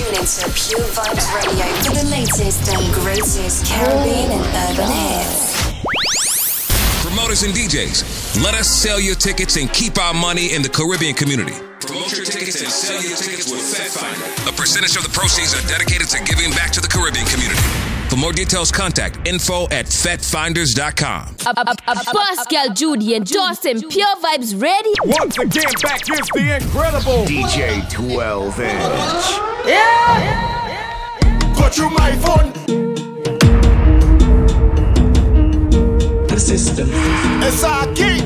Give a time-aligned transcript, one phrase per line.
[0.00, 5.84] Tune into Pure Vibes Radio for the latest and greatest Caribbean and urban hits.
[7.04, 11.14] Promoters and DJs, let us sell your tickets and keep our money in the Caribbean
[11.14, 11.52] community.
[11.80, 14.48] Promote your tickets and sell your tickets with FetFinder.
[14.48, 17.60] A percentage of the proceeds are dedicated to giving back to the Caribbean community.
[18.10, 21.36] For more details, contact info at fetfinders.com.
[21.46, 24.92] A, a, a Pascal, Judy, and Dawson, Pure Vibes ready?
[25.04, 28.72] Once again, back is the incredible DJ 12 inch.
[29.64, 31.54] Yeah!
[31.56, 32.52] Got you my phone.
[36.26, 36.88] The system.
[37.44, 38.24] It's our key.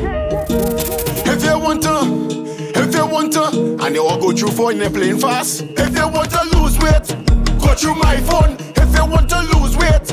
[1.31, 4.89] If you want to, if you want to, and you all go through phone, you're
[4.89, 5.61] playing fast.
[5.61, 7.34] If you want to lose weight,
[7.75, 8.57] got you my phone.
[8.77, 10.07] If you want to lose weight,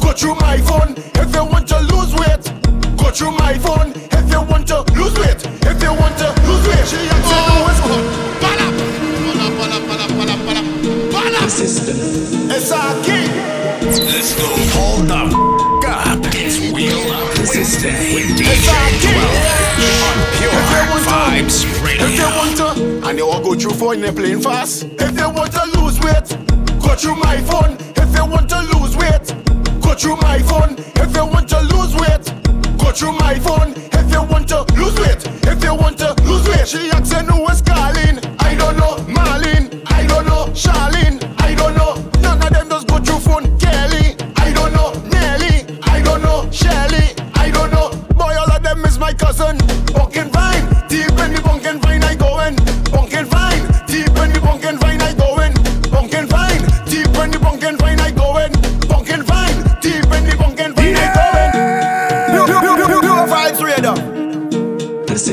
[0.00, 0.94] go through my phone.
[1.20, 2.40] If you want to lose weight,
[2.96, 3.92] go through my phone.
[4.16, 7.36] If you want to lose weight, if you want to lose weight, she saying no
[7.52, 8.32] oh, it's good.
[11.42, 11.96] The system.
[12.50, 13.28] It's our key.
[14.08, 14.48] Let's go.
[14.72, 16.24] Hold the f- up.
[16.32, 17.92] It's Wheel Up system.
[17.92, 18.56] with DJ
[19.04, 19.20] 12
[20.08, 23.54] on Pure If you want to, Vibes if you want to, and you all go
[23.54, 24.84] through phone, you're playing fast.
[24.98, 26.51] If you want to lose weight,
[26.82, 27.76] go through my phone.
[27.96, 29.26] If you want to lose weight,
[29.80, 30.74] go through my phone.
[30.96, 32.26] If you want to lose weight,
[32.78, 33.72] go through my phone.
[33.92, 37.48] If you want to lose weight, if you want to lose weight, she asking who
[37.48, 38.18] is calling.
[38.40, 39.82] I don't know, Marlene.
[39.86, 41.18] I don't know, Charlene.
[41.40, 43.58] I don't know, none of them just go through phone.
[43.58, 44.16] Kelly.
[44.36, 45.78] I don't know, Nelly.
[45.84, 47.21] I don't know, Shelly.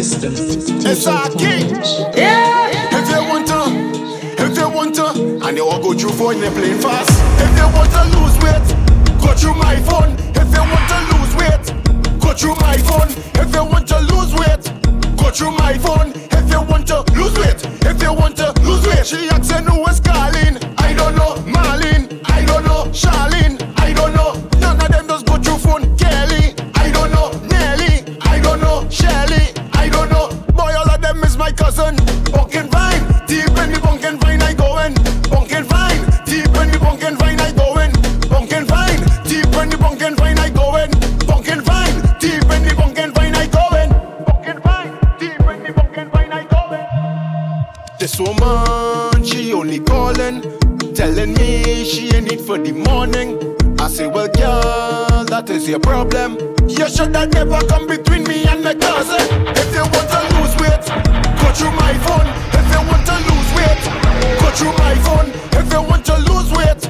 [0.04, 0.34] System.
[0.86, 1.68] It's our key.
[2.16, 3.62] If you want to,
[4.42, 7.12] if you want to, and you all go through phone, you're playing fast.
[7.42, 8.68] If you want to lose weight,
[9.22, 10.16] go through my phone.
[10.36, 11.66] If you want to lose weight,
[12.22, 13.12] go through my phone.
[13.42, 14.64] If you want to lose weight,
[15.18, 16.14] go through my phone.
[16.32, 19.86] If you want to lose weight, if you want to lose weight, she asking who
[19.88, 20.58] is calling.
[20.78, 22.22] I don't know, Marlene.
[22.26, 23.58] I don't know, Charlene.
[51.90, 53.40] She ain't it for the morning.
[53.80, 56.38] I say, well, girl, that is your problem.
[56.70, 59.26] You should have never come between me and my cousin.
[59.58, 60.86] If you want to lose weight,
[61.42, 62.30] go through my phone.
[62.54, 63.82] If you want to lose weight,
[64.38, 65.30] go through my phone.
[65.58, 66.82] If you want to lose weight,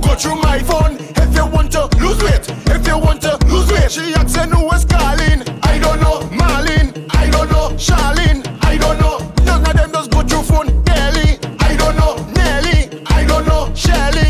[0.00, 0.96] go through my phone.
[1.20, 4.84] If you want to lose weight, if you want to lose weight, she who is
[4.86, 5.44] calling.
[5.68, 7.06] I don't know, Marlene.
[7.10, 8.40] I don't know, Charlene.
[8.64, 10.68] I don't know, none of them just go through phone.
[10.84, 11.38] Kelly.
[11.60, 13.04] I don't know, Nelly.
[13.06, 14.25] I don't know, Shelly.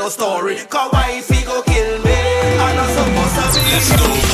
[0.00, 0.56] No story.
[0.68, 2.20] Cause wifey go kill me.
[2.58, 4.29] I'm not supposed to be Let's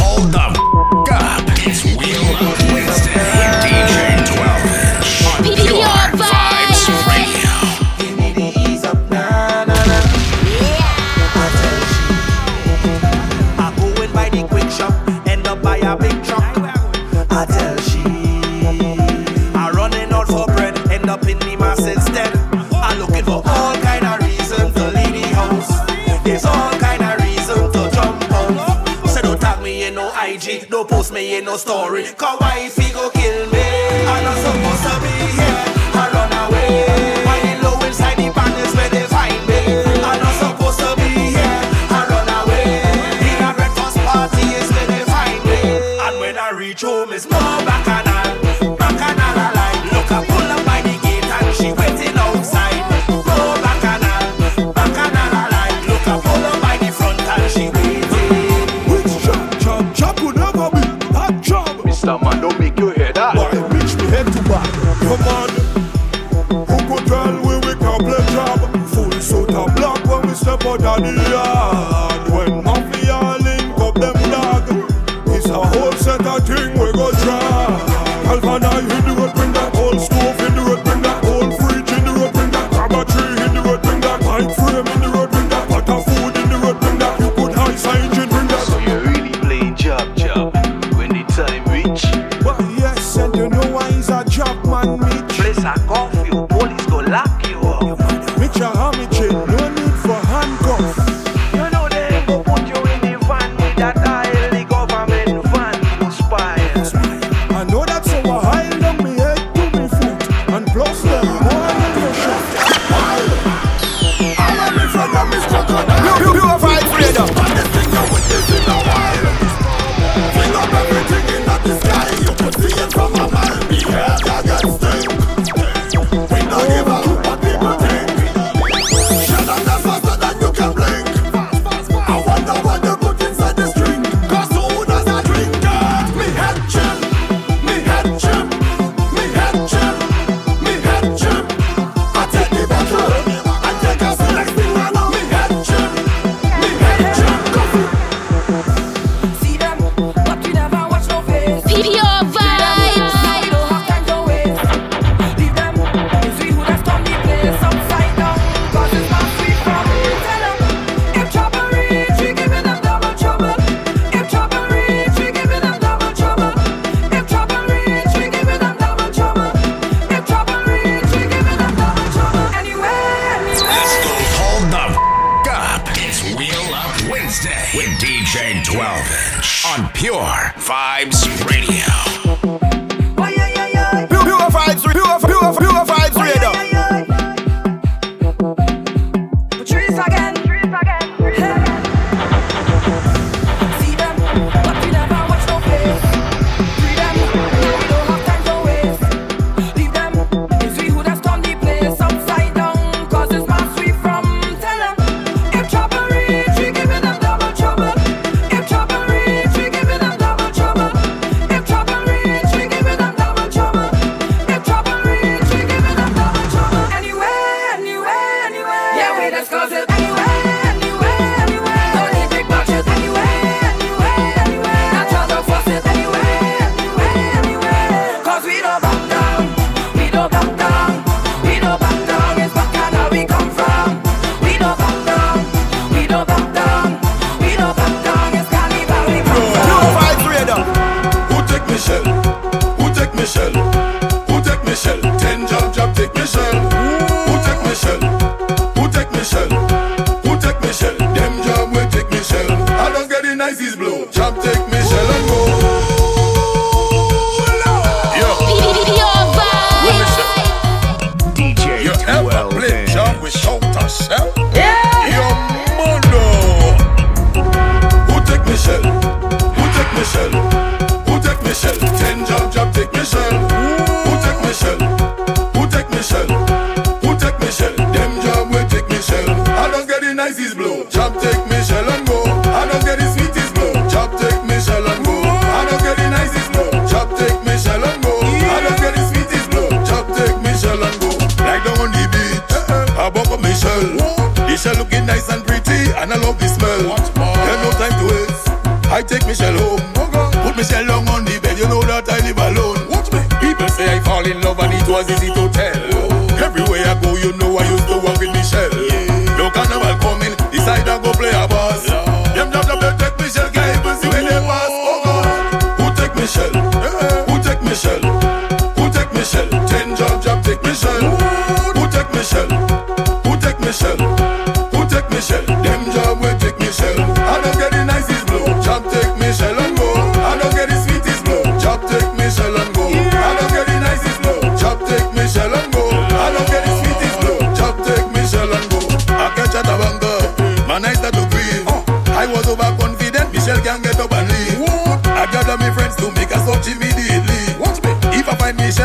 [304.97, 305.36] was it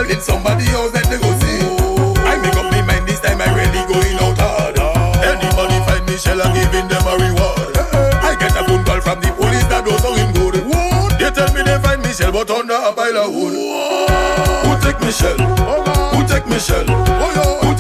[0.01, 1.62] girl in somebody else that they go see.
[2.25, 4.77] I make up my mind this time, I really going out hard.
[5.22, 7.77] Anybody find me, shall I give them a reward?
[8.22, 10.55] I get a phone call from the police that don't sound good.
[11.20, 13.53] They tell me they find Michelle, but under a pile of wood.
[13.53, 15.38] Who take Michelle?
[15.38, 16.86] Who take Michelle?
[16.86, 17.72] Who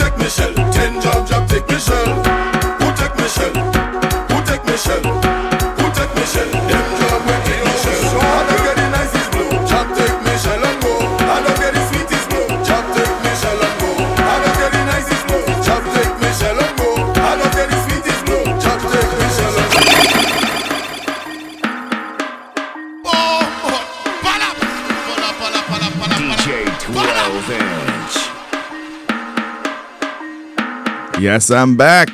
[31.31, 32.09] Yes, I'm back.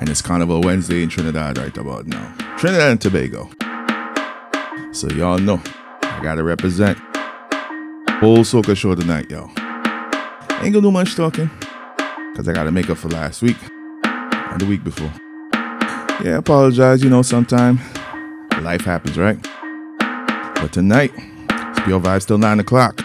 [0.00, 2.34] And it's Carnival Wednesday in Trinidad right about now.
[2.56, 3.50] Trinidad and Tobago.
[4.92, 5.60] So y'all know,
[6.00, 6.96] I gotta represent.
[8.20, 9.48] Whole soca show tonight, y'all.
[10.62, 11.50] Ain't gonna do much talking,
[12.34, 13.58] cause I gotta make up for last week
[14.02, 15.12] and the week before.
[16.24, 17.80] Yeah, I apologize, you know, sometime
[18.62, 19.36] life happens, right?
[20.54, 23.04] But tonight, it's pure vibes till 9 o'clock.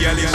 [0.00, 0.30] girl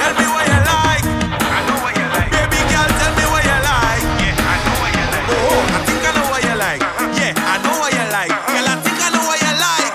[0.00, 1.04] tell me what you like.
[1.06, 2.30] I know what you like.
[2.32, 4.02] Baby girl, tell me what you like.
[4.20, 5.26] Yeah, I know what you like.
[5.30, 6.82] Oh, oh I think I know what you like.
[7.16, 8.32] Yeah, I know what you like.
[8.32, 9.94] Girl, I think I know what you like.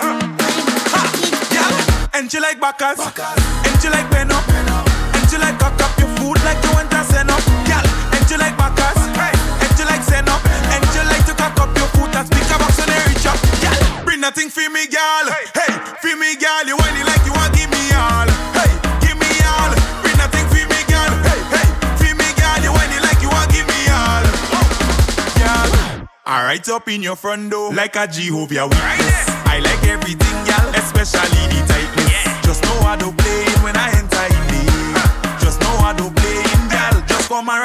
[0.85, 2.17] Uh-huh.
[2.17, 2.99] And she like Bacchus.
[3.01, 4.39] And she like Beno.
[4.39, 7.43] And she like cock up your food like you want to up.
[7.67, 8.99] Girl, and she like Bacchus.
[9.19, 9.33] Hey.
[9.61, 10.29] And she like send.
[10.29, 13.37] And she like to cock up your food and speak about so they reach up.
[13.59, 15.25] Girl, bring nothing for me, girl.
[15.29, 15.45] Hey.
[15.53, 15.74] hey
[16.35, 18.27] girl, you whining like you want give me all.
[18.55, 19.71] Hey, give me all.
[20.03, 21.11] Bring nothing for me, girl.
[21.23, 21.67] Hey, hey,
[21.99, 24.23] feel me, girl, you whining like you want give me all.
[24.55, 24.67] Oh,
[25.39, 25.69] girl,
[26.25, 29.27] I right up in your front door like a Jehovah Witness.
[29.47, 32.11] I like everything, girl, especially the tightness.
[32.11, 32.41] Yeah.
[32.43, 34.95] Just know I don't blame when I enter in.
[34.95, 35.39] Uh.
[35.39, 37.01] Just know I don't blame, in, girl.
[37.07, 37.64] Just come around.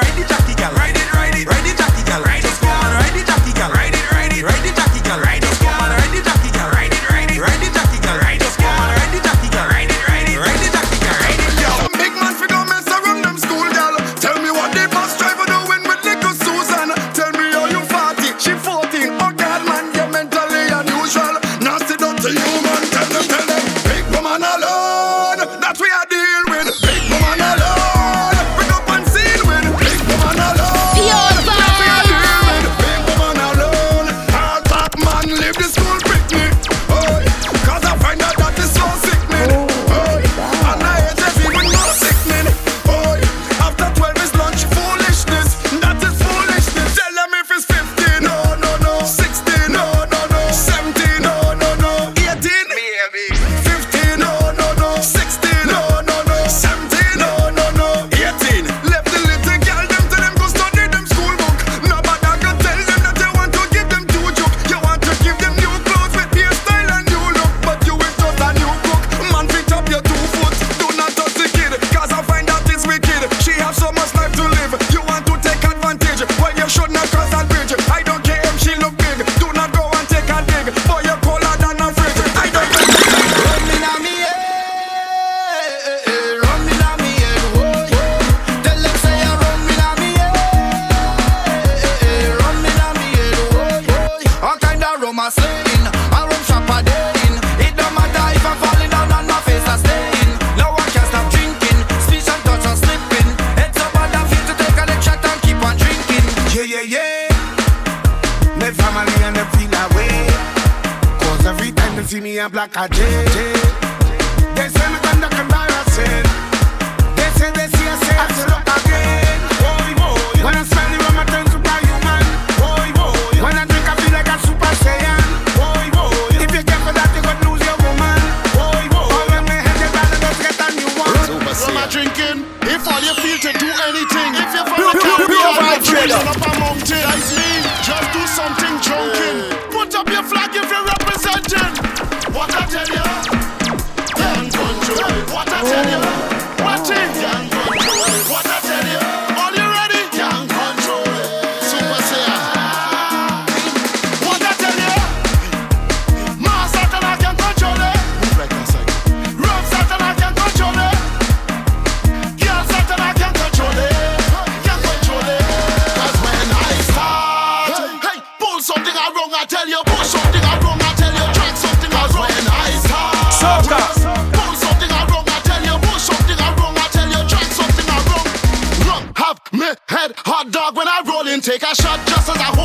[181.11, 182.60] rolling, take a shot just as I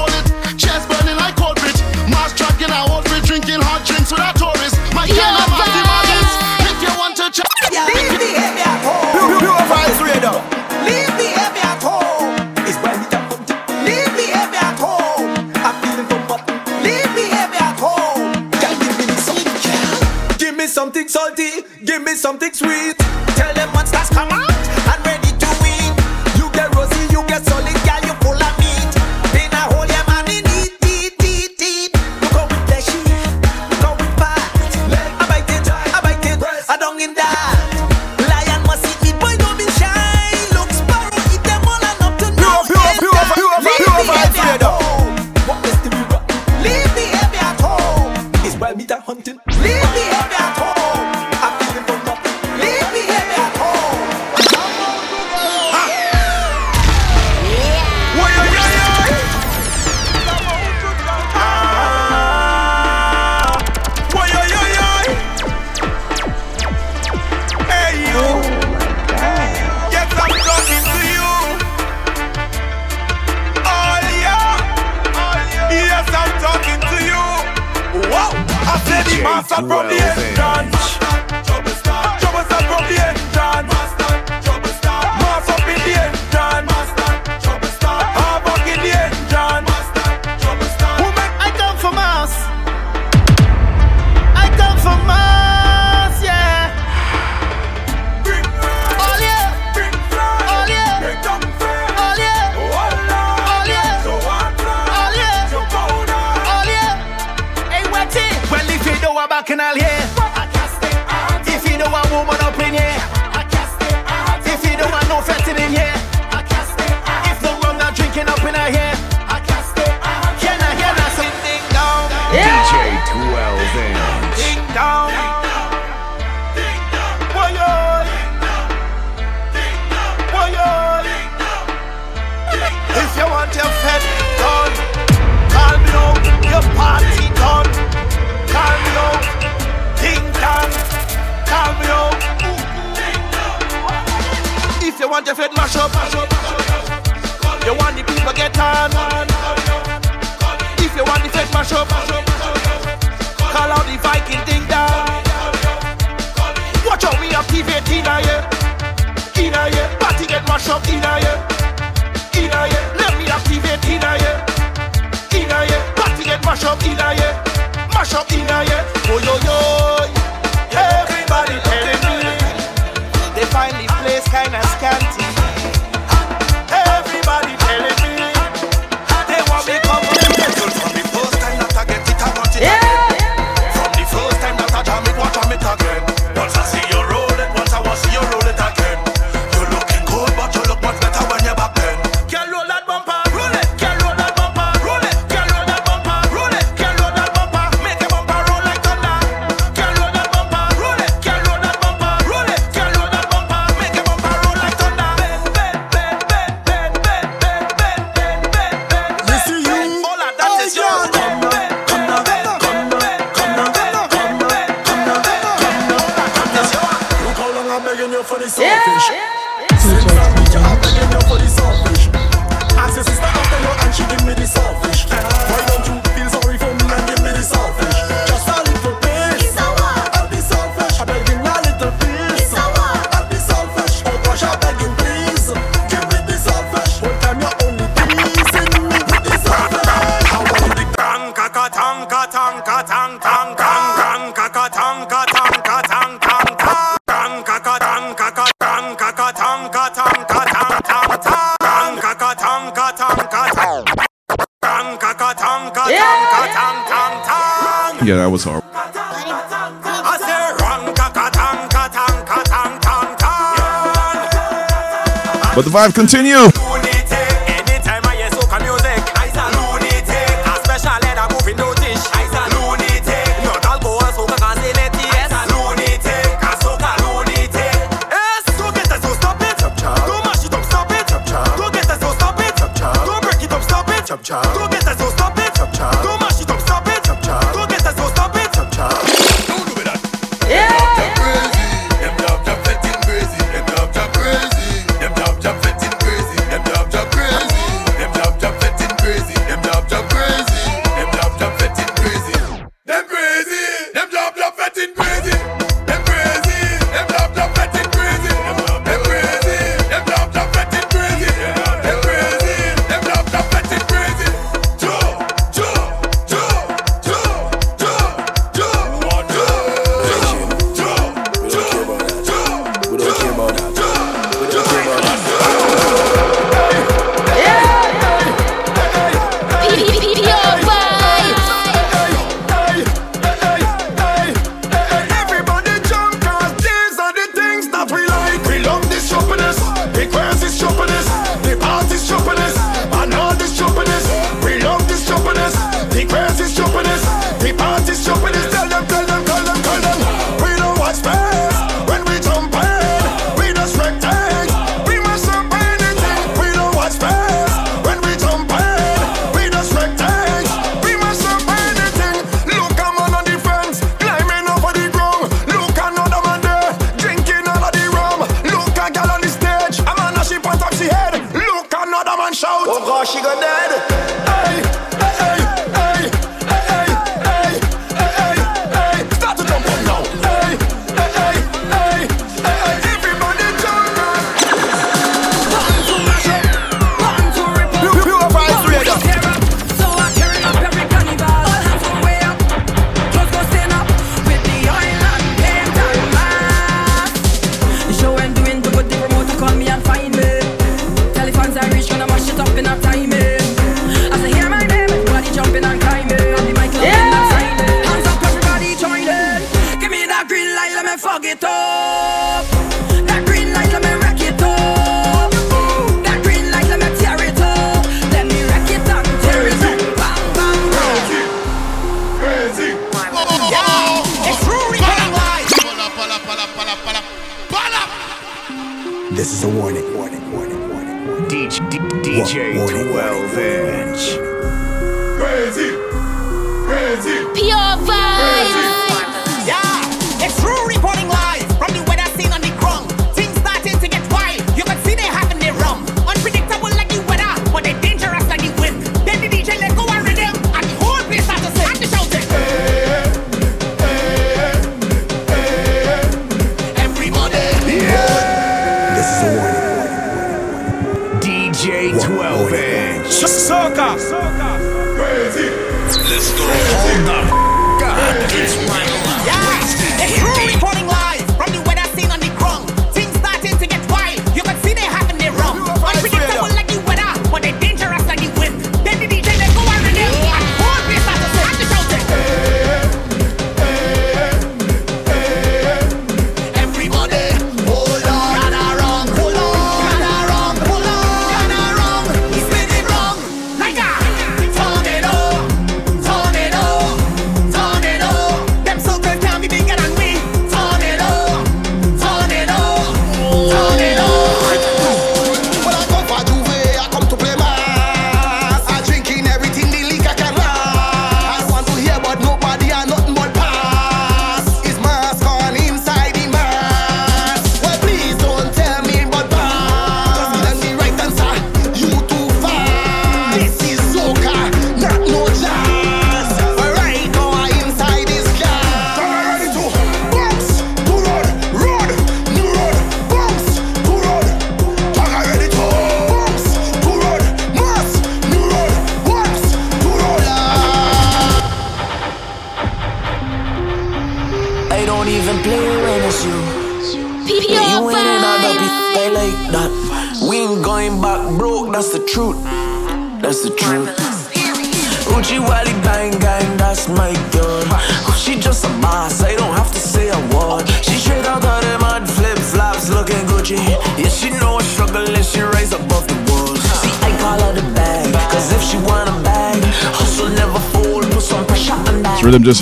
[265.57, 266.56] But the vibe continue.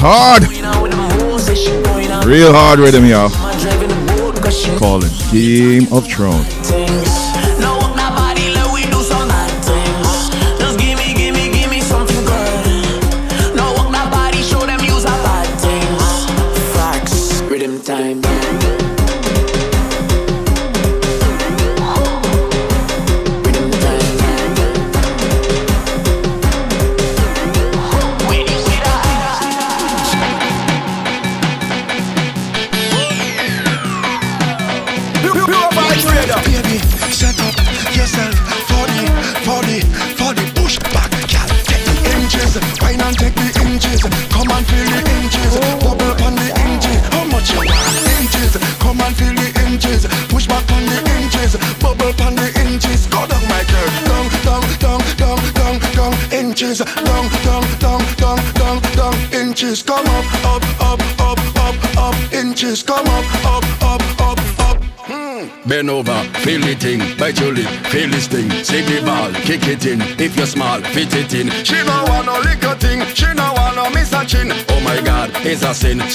[0.05, 0.43] hard.
[2.27, 3.31] Real hard rhythm, y'all.
[4.79, 6.84] Call it Game of Thrones.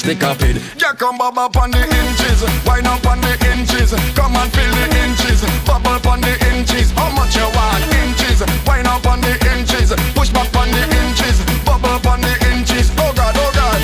[0.09, 0.63] syncopated.
[0.81, 4.73] Yeah, come bob up on the inches, wind up on the inches, come and feel
[4.73, 6.89] the inches, bubble on the inches.
[6.97, 7.83] How much you want?
[8.01, 12.89] Inches, wind up on the inches, push back on the inches, bubble on the inches.
[12.97, 13.81] Oh God, oh God.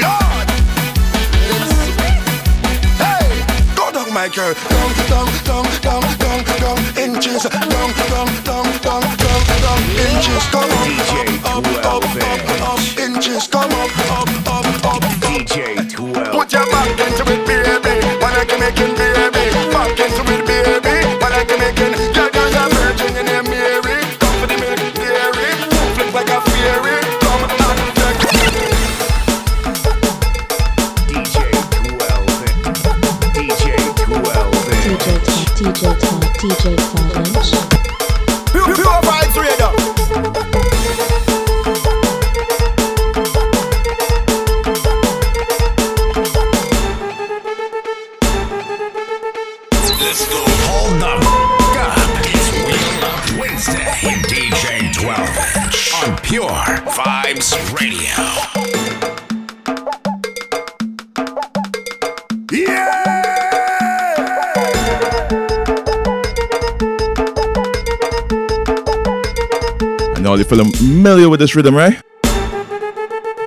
[0.00, 0.48] Lord,
[3.04, 3.26] hey,
[3.76, 8.67] go down, my girl, dong dong dong dong dong dong, inches, dong dong dong.
[10.28, 12.04] Inches come up, DJ 12 up, up,
[12.68, 12.80] up,
[13.48, 16.32] come up, up, up, up, DJ 12.
[16.32, 18.18] Put your back into it, baby.
[18.20, 19.17] Wanna make it real.
[71.18, 72.00] Familiar with this rhythm, right?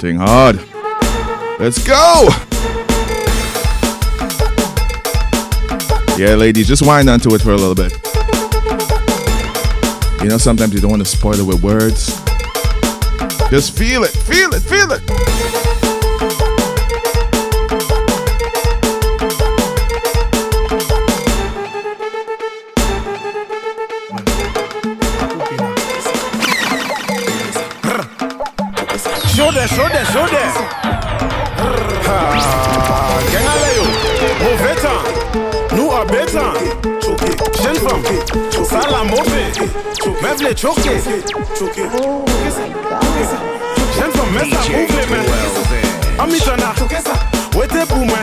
[0.01, 0.57] Thing hard.
[1.57, 2.27] Let's go!
[6.17, 7.93] Yeah, ladies, just wind onto it for a little bit.
[10.21, 12.07] You know, sometimes you don't want to spoil it with words.
[13.49, 15.30] Just feel it, feel it, feel it.
[29.67, 30.37] Sude, sude, sude.
[33.31, 33.85] Gengaleyo,
[34.41, 34.95] Moveta,
[35.75, 36.47] nous abeta.
[37.61, 38.03] Jeune femme,
[38.65, 39.51] sale à mauvais.
[40.21, 40.99] Meuf les choqués.
[43.95, 45.25] Jeune femme, mets ça bouffer, mais.
[46.23, 46.73] Amitana,
[47.55, 48.17] ouais, t'es pour moi.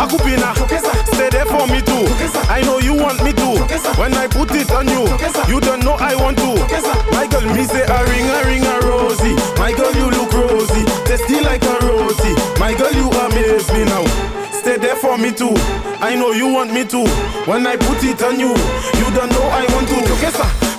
[0.00, 0.54] Akupina,
[1.12, 2.06] stay there for me too.
[2.48, 3.48] I know you want me to.
[4.00, 5.04] When I put it on you,
[5.46, 6.56] you don't know I want to.
[7.12, 9.34] My girl, me say a ring, a ring, a rosy.
[9.60, 12.32] My girl, you look rosy, tasty like a roti.
[12.58, 14.04] My girl, you amaze me now.
[14.52, 15.52] Stay there for me too.
[16.00, 17.04] I know you want me to.
[17.44, 18.56] When I put it on you,
[18.96, 20.00] you don't know I want to.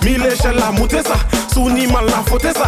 [0.04, 1.16] Mile shela mutesa,
[1.54, 2.68] suni mala fotesa.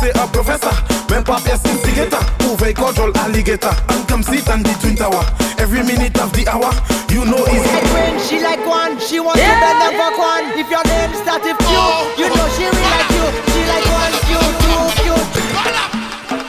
[0.00, 0.72] C'est un professeur,
[1.10, 2.18] même pas personne sigeta.
[2.48, 5.24] Ouvrez control alligator and come sit on between tower.
[5.58, 6.70] Every minute of the hour,
[7.10, 9.54] you know it's like when she like one, she wants yeah.
[9.54, 10.44] to bend and fuck one.
[10.58, 11.68] If your name start with Q,
[12.16, 13.26] you know she will like you.
[13.52, 14.66] She like one, Q, Q,
[15.02, 15.06] Q.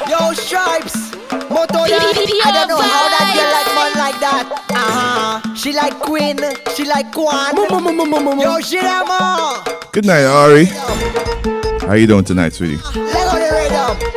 [0.09, 1.11] Yo, stripes,
[1.49, 1.99] moto ya.
[1.99, 4.45] I don't know how that girl like man like that.
[4.71, 5.55] Uh huh.
[5.55, 6.37] She like queen,
[6.75, 7.55] she like one.
[8.39, 9.63] Yo, she like more.
[9.91, 10.65] Good night, Ari.
[11.87, 12.77] How you doing tonight, sweetie?
[12.77, 14.08] Let go the rhythm.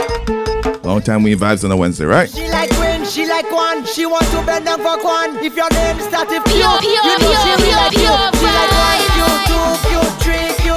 [0.92, 2.28] Long time we vibes on a Wednesday, right?
[2.28, 3.82] She like queen, she like one.
[3.86, 5.38] She want to bend and fuck one.
[5.38, 7.96] If your name start with Q, Pure, pure, you know pure, she will pure, like
[7.96, 8.12] you.
[8.12, 10.76] pure She like one, Q, two, Q, three, Q.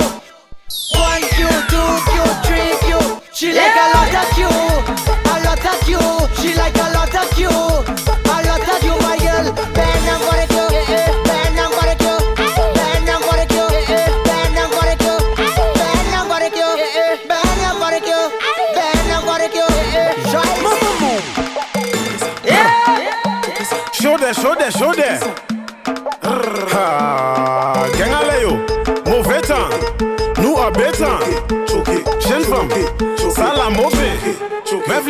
[0.96, 2.96] One Q, two Q, three Q.
[3.36, 6.00] She like a lot of Q, a lot of Q.
[6.40, 7.52] She like a lot of Q,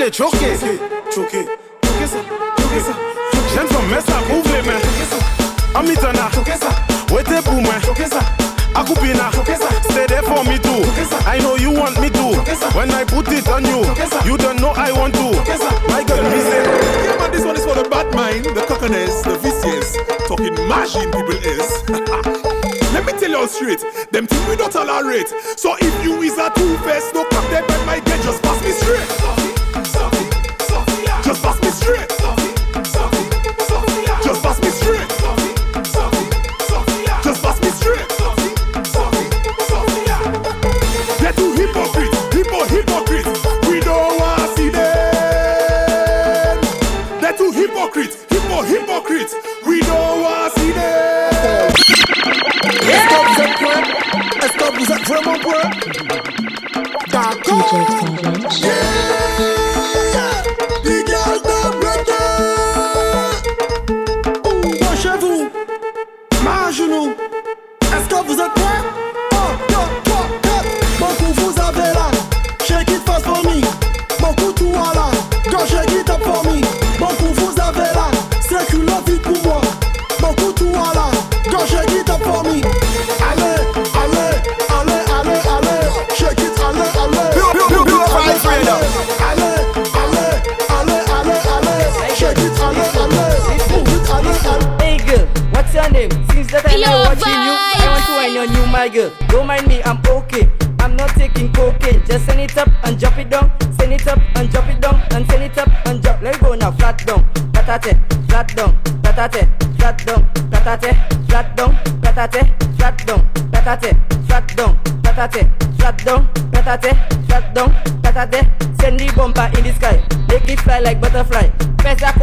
[0.05, 0.55] les choqués.
[3.53, 4.79] Jeune femme, mais ça ouvre les mains.
[5.73, 6.29] Amitana,
[7.11, 7.73] wait pour moi.
[7.97, 8.03] Eh.
[8.75, 9.31] Akupina,
[9.89, 10.83] stay there for me too.
[11.25, 12.35] I know you want me to.
[12.75, 13.81] When I put it on you,
[14.25, 15.31] you don't know I want to.
[15.89, 16.63] My girl, say.
[17.05, 19.95] Yeah, man, this one is for the bad mind, the cockiness, the vicious,
[20.27, 21.71] talking machine people is.
[22.93, 25.29] Let me tell you straight, them things we don't tolerate.
[25.55, 29.44] So if you is a two-face, no come them my girl, just pass me straight
[31.45, 32.34] fast me straight.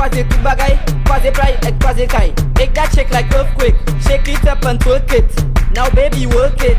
[0.03, 0.75] Quick bagay,
[1.07, 2.35] quasi fly and quasi kai.
[2.59, 3.77] Make that shake like earthquake.
[4.03, 5.31] Shake it up and twerk it.
[5.75, 6.79] Now baby work it.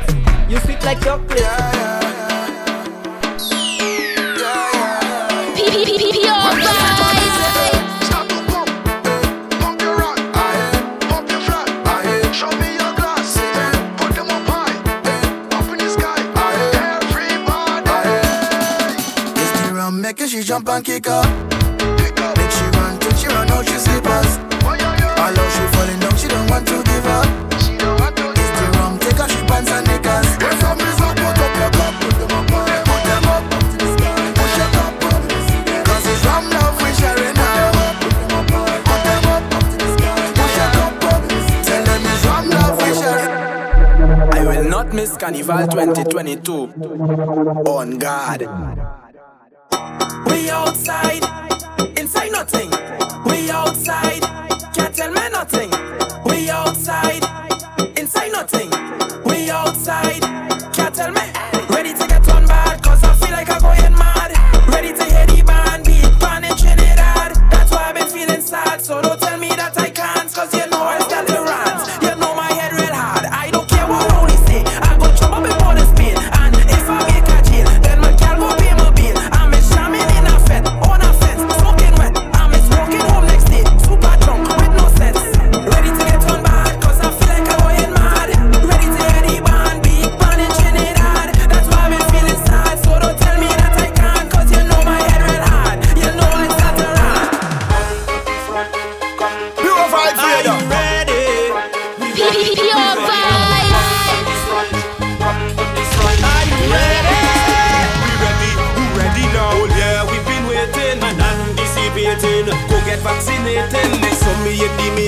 [0.51, 2.02] You sweet like chocolate.
[45.23, 46.73] Carnival 2022.
[47.65, 49.02] On God.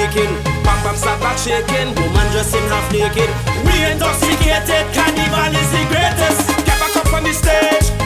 [0.05, 0.35] shaking.
[0.63, 1.95] pam bam start back shaking.
[1.95, 3.29] Woman dressing half naked.
[3.65, 4.85] We intoxicated.
[4.93, 6.47] Carnival is the greatest.
[6.65, 8.04] Get back up on the stage.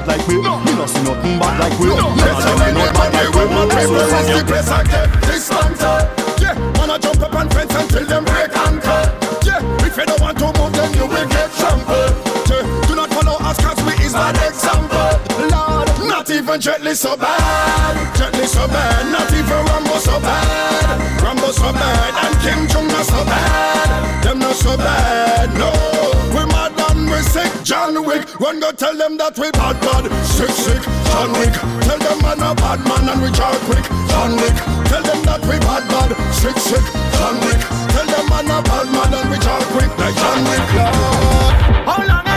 [0.00, 0.40] bad like we.
[0.42, 0.58] No.
[0.60, 1.88] Me no see nothing bad like we.
[1.88, 2.12] No.
[2.16, 2.54] Yes, no.
[2.56, 3.44] like we not bad like we.
[3.46, 5.08] Man, we will have the place I get.
[6.40, 9.04] Yeah, wanna jump up and fence until them break ankle.
[9.44, 12.12] Yeah, if you don't want to move, then you will get trampled.
[12.50, 15.10] Yeah, do not follow us 'cause we is bad example.
[15.48, 17.94] Lord, not even gently so bad.
[18.16, 21.22] Gently so bad, not even Rambo so bad.
[21.22, 24.22] Rambo so bad, and Kim Jong so bad.
[24.22, 25.70] Them not so bad, no.
[26.34, 26.46] We're
[27.06, 28.22] we sick, John Wick.
[28.40, 30.04] Run go tell them that we bad bad.
[30.26, 31.54] Sick sick, John Wick.
[31.86, 34.56] Tell them man a bad man and we charge quick, John Wick.
[34.90, 36.10] Tell them that we bad bad.
[36.34, 36.84] Sick sick,
[37.18, 37.60] John Wick.
[37.94, 40.66] Tell them man a bad man and we charge quick like John Wick.
[41.86, 42.35] How long?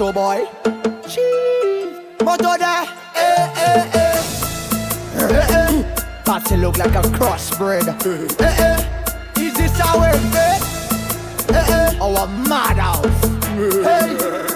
[0.00, 0.46] so boy.
[1.06, 2.00] Cheese.
[2.24, 2.86] Motor there.
[3.14, 4.18] Eh, eh, eh.
[5.18, 5.82] Eh, eh.
[6.24, 7.86] Patsy look like a crossbred.
[8.40, 9.42] Eh, eh.
[9.42, 10.62] Is this our bed?
[11.50, 11.98] Eh, eh.
[12.00, 13.24] Oh, our madhouse.
[13.84, 14.49] Eh.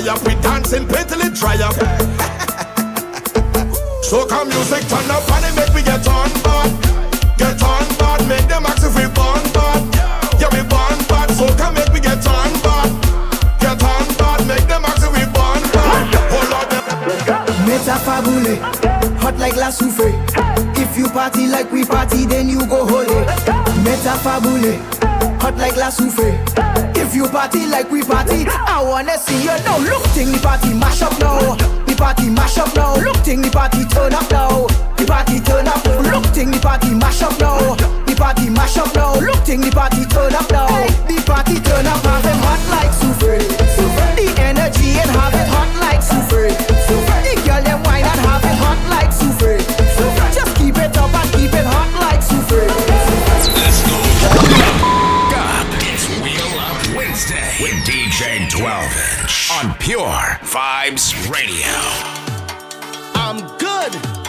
[0.00, 0.22] We up.
[0.26, 1.74] We dancing, petal it dry up.
[4.02, 6.72] so come music, turn up and it make me get on board.
[7.36, 9.84] Get on board, make them ask if we burn board.
[10.40, 11.30] Yeah, we burn bad.
[11.36, 12.88] so come make me get on bad,
[13.60, 16.14] Get on bad, make them ask if we burn bad.
[16.32, 16.64] Hold on,
[17.68, 18.56] Metafabule,
[19.20, 20.14] hot like la souffle.
[20.80, 23.24] If you party like we party, then you go holy.
[23.84, 24.80] Metafabule,
[25.42, 26.69] hot like la souffle.
[27.10, 29.82] If you party like we party, I wanna see you now.
[29.82, 31.58] Look, ting the party mash up now.
[31.82, 32.94] The party mash up now.
[33.02, 34.68] Look, ting the party turn up now.
[34.94, 35.82] The party turn up.
[36.06, 37.74] Look, ting the party mash up now.
[38.06, 39.18] The party mash up now.
[39.18, 40.70] Look, ting the party turn up now.
[41.10, 41.98] The party turn up.
[42.06, 43.42] Have them hot like souffle.
[44.14, 46.46] The energy and have it hot like souffle.
[46.46, 49.59] The girl them wine and have it hot like souffle.
[59.90, 61.66] Pure Vibes Radio.
[63.16, 64.19] I'm good.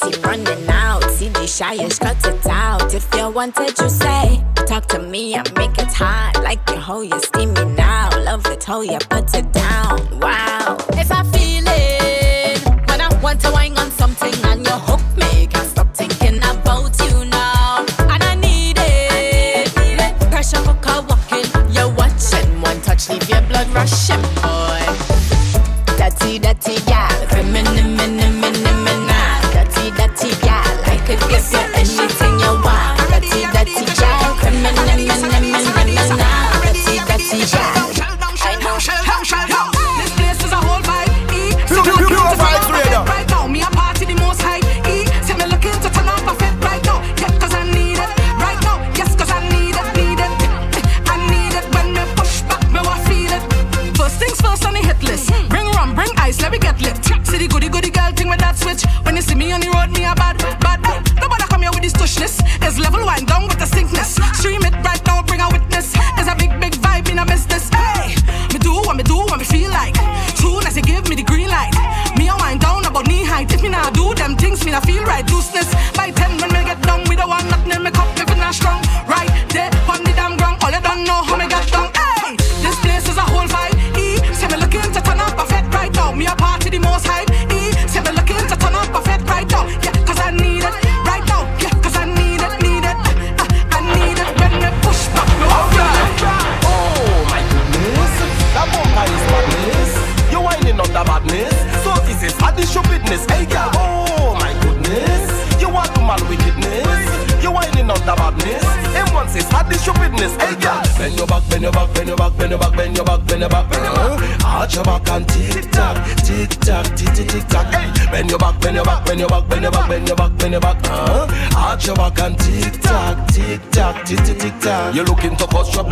[0.00, 1.02] he running out.
[1.10, 2.94] See the shyest, cut it out.
[2.94, 6.40] If you wanted, you say, talk to me, I make it hot.
[6.42, 8.10] Like your hoe, you're steaming now.
[8.24, 10.20] Love it, hoe, you put it down.
[10.20, 10.76] Wow.
[10.92, 11.41] If I feel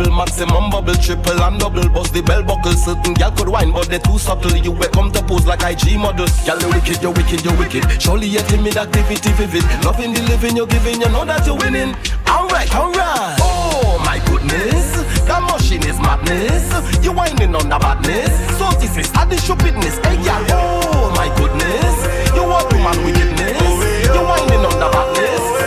[0.01, 1.87] double, maximum bubble, triple and double.
[1.89, 4.55] Bust the bell buckle, certain gal could whine, but they too subtle.
[4.55, 6.31] You welcome to pose like IG models.
[6.45, 8.01] Gal, you wicked, you wicked, you wicked.
[8.01, 9.63] Surely your timid activity vivid.
[9.83, 11.95] Loving the living you're giving, you know that you're winning.
[12.27, 13.37] Alright, alright.
[13.41, 14.93] Oh my goodness,
[15.25, 16.71] that machine is madness.
[17.03, 18.31] You whining on the badness.
[18.57, 19.97] So this is how the stupidness.
[19.99, 21.95] Hey, gal, oh my goodness,
[22.35, 23.61] you are human wickedness.
[24.05, 25.60] You whining on the badness.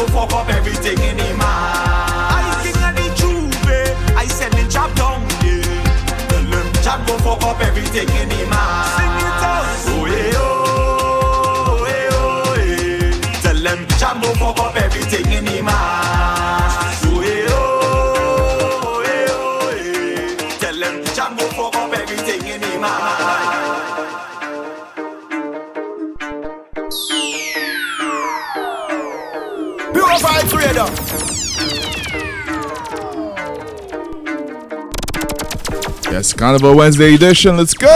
[0.00, 2.32] Go fuck up everything in the mass.
[2.32, 4.16] I king of the juve, eh?
[4.16, 5.60] I send the job down there.
[6.30, 8.99] The limb job go fuck up everything in the mass.
[36.40, 37.58] Carnival Wednesday edition.
[37.58, 37.86] Let's go!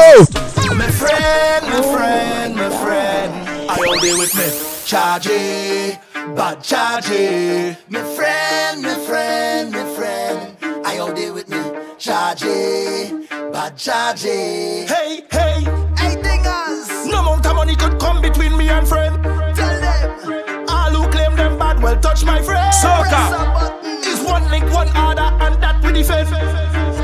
[0.77, 3.49] My friend, my friend, my friend.
[3.71, 4.45] I all be with me.
[4.85, 5.99] Chargy,
[6.37, 7.75] bad chargy.
[7.89, 10.57] My friend, my friend, my friend.
[10.85, 11.57] I all be with me.
[11.97, 14.87] Chargy, bad chargy.
[14.93, 15.63] Hey, hey,
[15.97, 17.11] hey, dingers.
[17.11, 19.25] No amount of money could come between me and friend.
[19.57, 20.67] Tell them.
[20.69, 22.75] All who claim them bad will touch my friend.
[22.75, 24.05] Soca.
[24.05, 26.29] Is one link, one order, and that we defend.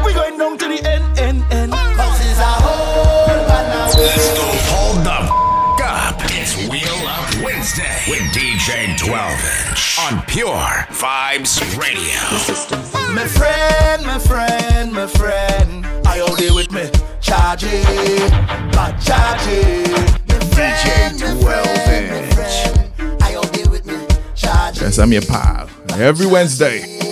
[0.04, 1.09] We going down to the end.
[8.70, 12.20] inch 12 inch on Pure Vibes Radio.
[13.14, 15.86] My friend, my friend, my friend.
[16.06, 16.88] I all day with me.
[17.20, 18.30] Charge it,
[18.72, 19.86] but charge it.
[20.54, 22.30] DJ 12 inch.
[24.80, 25.68] Yes, I'm your pal.
[25.98, 27.09] Every Wednesday.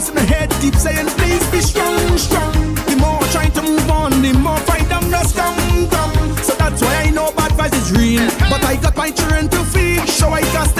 [0.00, 2.52] voice in my head keeps saying, please be strong, strong.
[2.88, 6.36] The more I try to move on, the more fight I'm just dumb, dumb.
[6.38, 8.26] So that's why I know bad advice is real.
[8.48, 10.79] But I got my children to feed, so I cast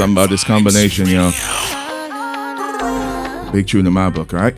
[0.00, 1.30] something about this combination, yo.
[3.52, 4.54] Big tune in my book, right?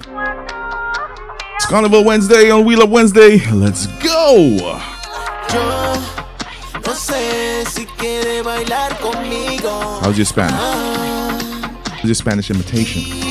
[1.57, 3.41] It's Carnival Wednesday on Wheel Up Wednesday.
[3.51, 4.79] Let's go!
[10.01, 10.55] How's your Spanish?
[11.91, 13.22] How's your Spanish imitation?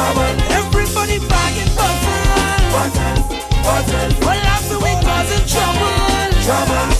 [0.00, 0.32] trouble.
[0.60, 2.32] Everybody bagging bottles.
[2.72, 3.20] Bottles,
[3.64, 4.14] bottles.
[4.24, 6.42] Well, after we causing trouble.
[6.42, 6.99] Trouble.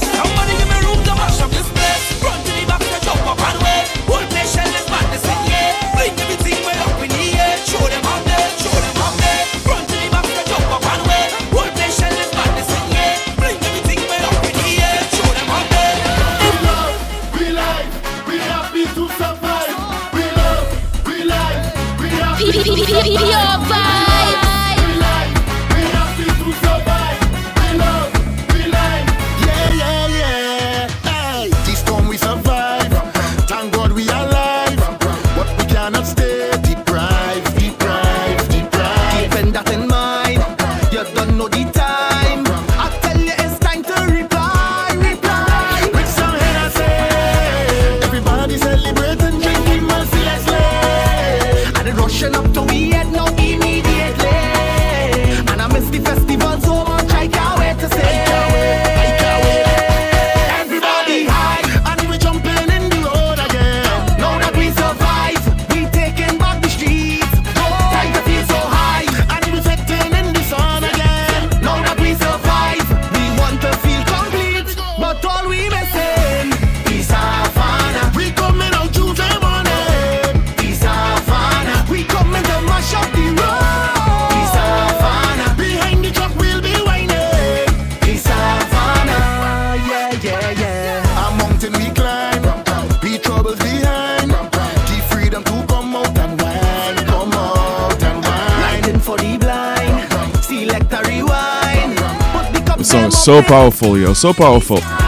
[103.31, 104.13] so powerful, yo.
[104.13, 105.00] So powerful.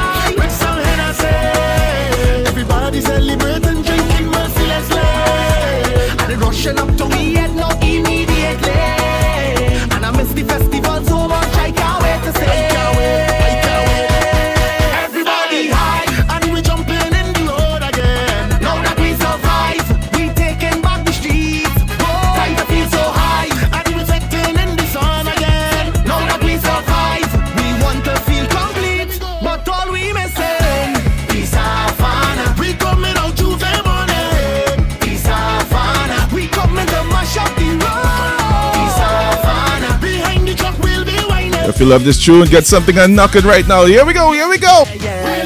[41.82, 43.84] you love this tune, get something unknocking right now.
[43.84, 44.84] Here we go, here we go.
[44.92, 44.98] We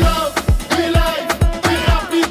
[0.03, 0.35] love,
[0.71, 1.31] we like,
[2.11, 2.23] we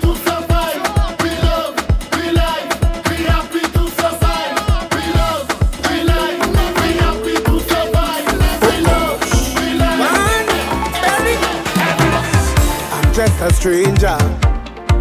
[12.92, 14.18] I'm just a stranger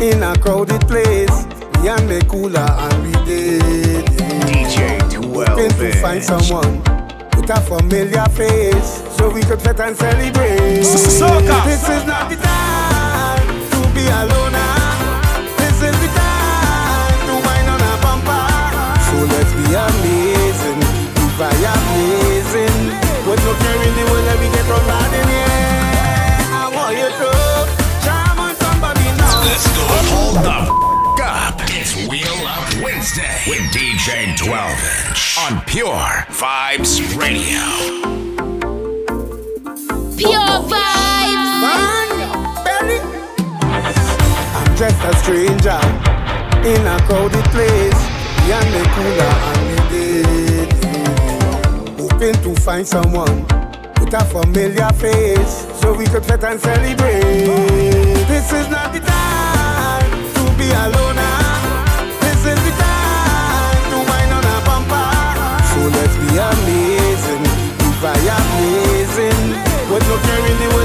[0.01, 1.45] in a crowded place.
[1.83, 4.07] We the cooler and we did.
[4.47, 6.94] DJ 12 Hoping to find someone
[7.51, 10.81] out a familiar face so we could fit and celebrate.
[10.81, 11.65] Soca.
[11.65, 14.57] This is not the time to be alone.
[15.59, 18.47] This is the time to wine on a bumper.
[19.09, 20.81] So let's be amazing,
[21.21, 22.77] if I amazing.
[23.27, 25.65] But no caring the world that we get from bad in here.
[26.49, 27.31] I want you to
[28.05, 29.45] charm on somebody now.
[29.45, 29.85] Let's go.
[30.15, 30.84] Hold up.
[33.05, 37.61] Wednesday with DJ 12 Inch on Pure Vibes Radio.
[40.17, 41.61] Pure Vibes.
[44.57, 45.81] I'm just a stranger
[46.65, 48.01] in a crowded place.
[48.41, 50.05] Beyond the cooler and the
[50.81, 51.21] dead.
[52.01, 53.43] Hoping to find someone
[54.01, 57.21] with a familiar face so we could fit and celebrate.
[58.29, 61.05] This is not the time to be alone.
[66.37, 67.45] amazing.
[67.89, 69.41] If I am amazing,
[69.89, 70.84] but no caring the way.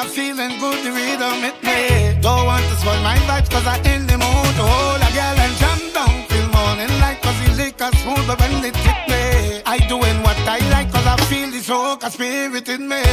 [0.00, 2.18] I'm feeling good, the rhythm it me.
[2.22, 4.54] Don't want to spoil my vibes, cause I in the mood.
[4.56, 7.90] to Hold a girl and jam down till morning light, cause the liquor
[8.26, 9.60] but when it hit me.
[9.66, 13.09] I doing what I like, cause I feel the rock, spirit in me.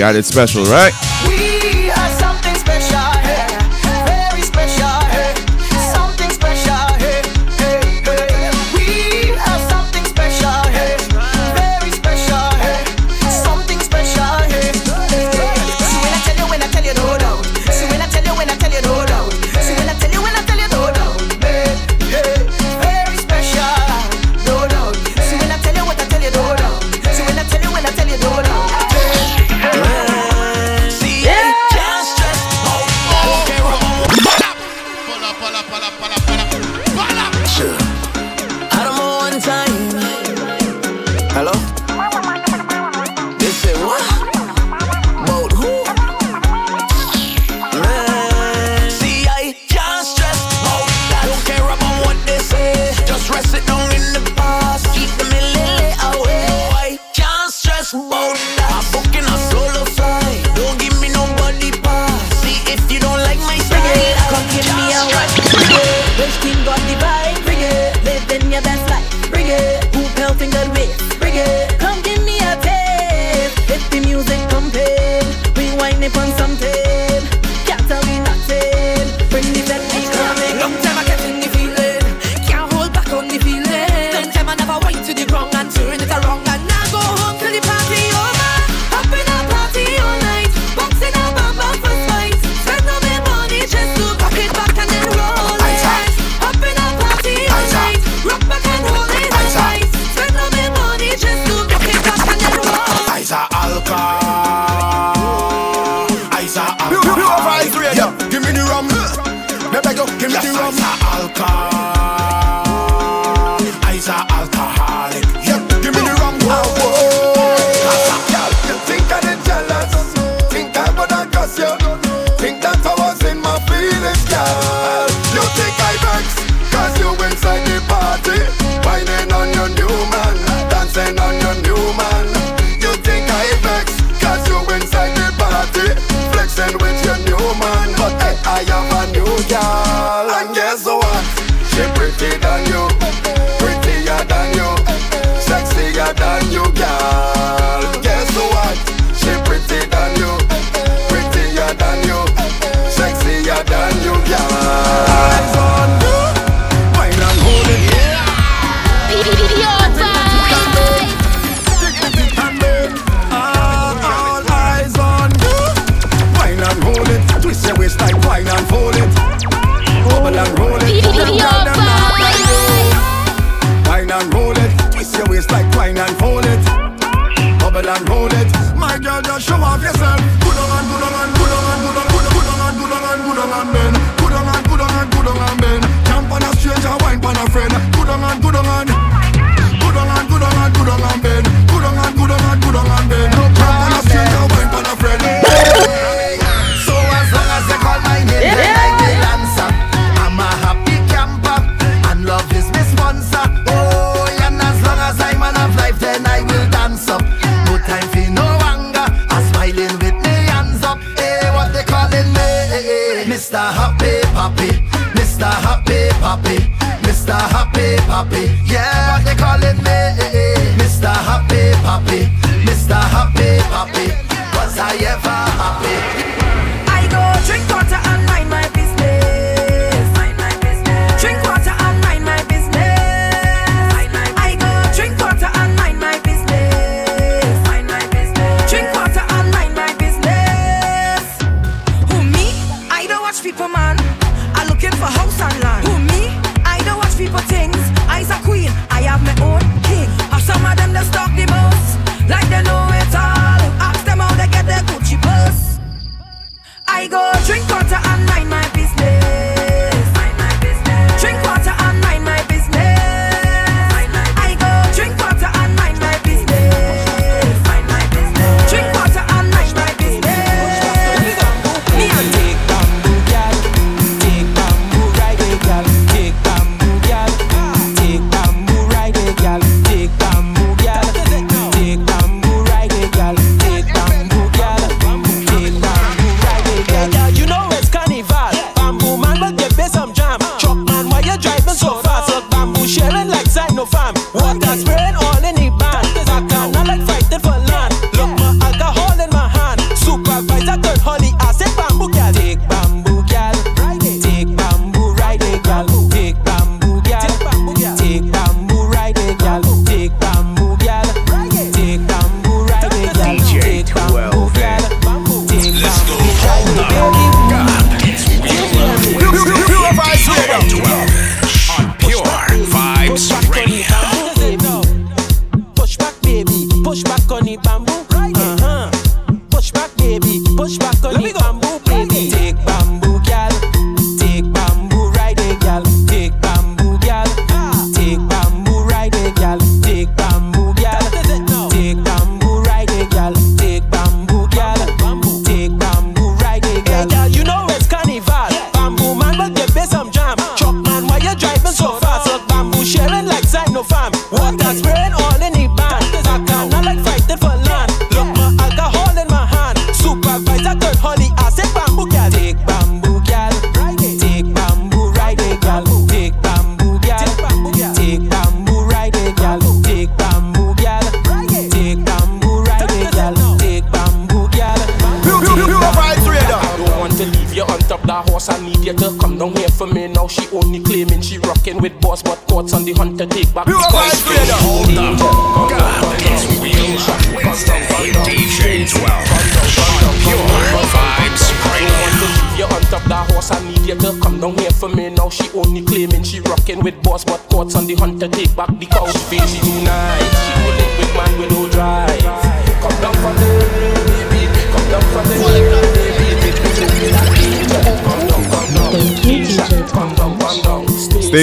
[0.00, 0.94] got it special, right?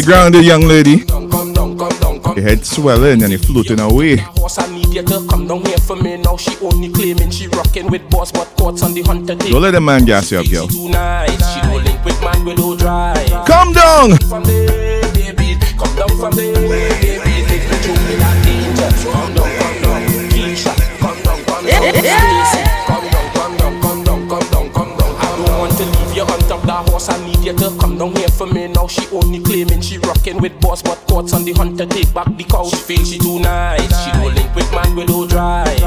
[0.08, 1.04] grounded young lady.
[2.36, 4.16] Your head swelling and you floating away.
[4.16, 4.38] Don't
[9.62, 10.68] let the man gas you up, girl.
[13.46, 14.18] Come down!
[15.78, 16.47] Come down from the
[30.38, 32.70] link with boss, but courts on the hunter take back the couch.
[32.70, 33.82] She feel she too nice.
[34.04, 35.80] She don't link with man with no drive.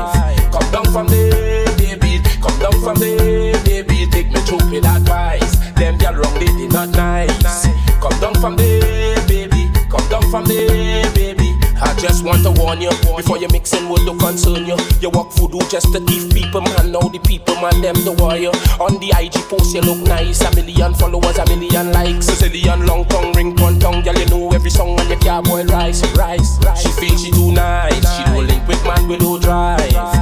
[0.52, 2.20] Come down from there, baby.
[2.40, 4.06] Come down from there, baby.
[4.10, 5.56] Take me through with advice.
[5.74, 7.66] Them girl wrong, they did not nice.
[8.01, 9.70] Come down from there, baby.
[9.90, 11.55] Come down from there, baby.
[11.82, 14.77] I just want to warn you before you mixing with the concern you.
[15.01, 16.93] You walk voodoo just to thief people, man.
[16.93, 18.52] Now the people, man, them the wire.
[18.85, 20.43] On the IG post, you look nice.
[20.43, 22.27] A million followers, a million likes.
[22.27, 24.02] Sicilian long tongue, ring one tongue.
[24.02, 26.82] Girl, you know every song when your can't rice, rice, rice.
[26.82, 27.97] She feels she too nice.
[28.16, 30.19] She do link with man with no drive.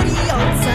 [0.00, 0.71] Leave it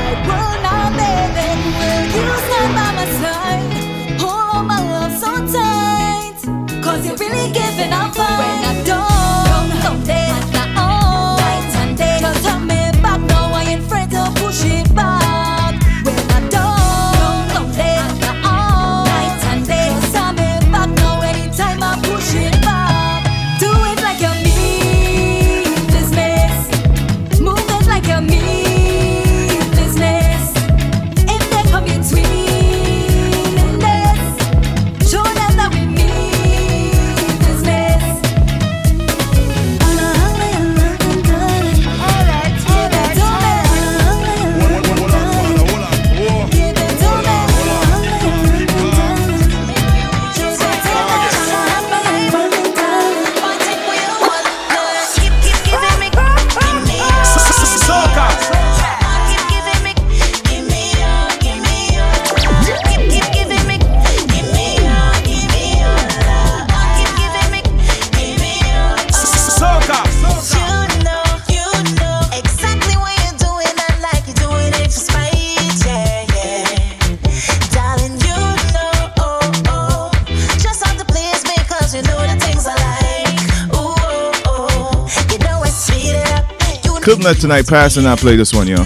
[87.28, 88.78] let tonight pass and not play this one, yo.
[88.78, 88.84] So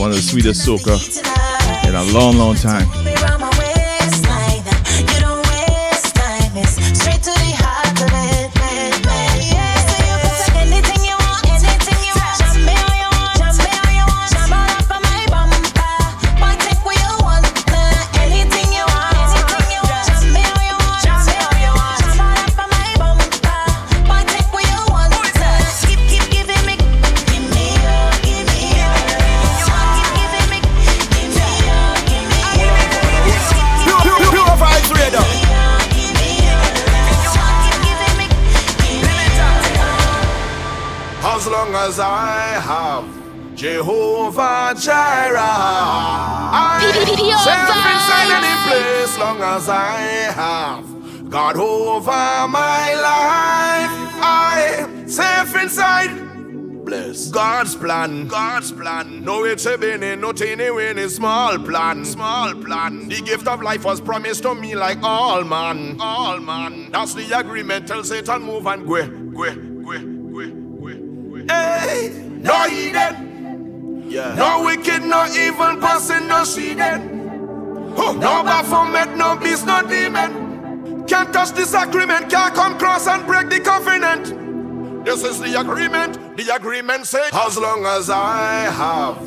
[0.00, 0.98] one of the sweetest soca
[1.86, 2.99] in a long, long time.
[44.80, 46.80] Jireh, I
[47.16, 48.40] Pure safe inside vibes.
[48.40, 49.18] any place.
[49.18, 49.96] Long as I
[50.32, 52.10] have God over
[52.48, 56.28] my life, I safe inside.
[56.84, 59.22] Bless God's plan, God's plan.
[59.22, 63.06] No it's a beginning, no teeny weeny small plan, small plan.
[63.08, 66.90] The gift of life was promised to me like all man, all man.
[66.90, 67.86] That's the agreement.
[67.86, 69.19] Tell Satan move and go, go, go,
[75.60, 77.00] no evil person, no seeded.
[77.96, 81.06] Oh, no Baphomet, no beast, no demon.
[81.06, 85.04] Can't touch this agreement, can't come cross and break the covenant.
[85.04, 86.36] This is the agreement.
[86.36, 89.18] The agreement says, as long as I have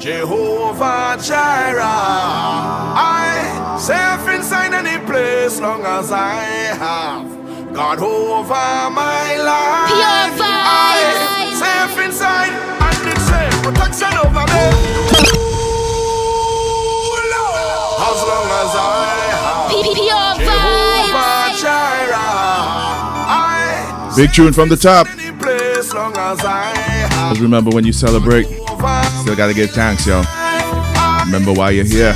[0.00, 5.60] Jehovah Jireh, I safe inside any place.
[5.60, 6.44] Long as I
[6.78, 10.48] have God over my life, Pure.
[10.48, 14.44] I safe inside and it's safe protection over
[15.46, 15.51] me.
[18.12, 22.26] As long as I have Pure Jehovah Jireh,
[24.16, 25.06] Big tune from the top.
[25.08, 25.94] any place.
[25.94, 30.22] Long as I have Always remember when you celebrate, still gotta give thanks, yo.
[31.24, 32.12] Remember why you're here,